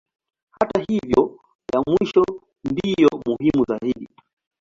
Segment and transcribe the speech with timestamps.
[0.57, 1.39] Hata hivyo
[1.73, 2.23] ya mwisho
[2.63, 4.07] ndiyo muhimu zaidi.